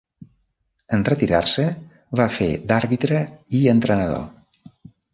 [0.97, 1.67] En retirar-se
[2.21, 3.23] va fer d'àrbitre
[3.59, 4.29] i entrenador.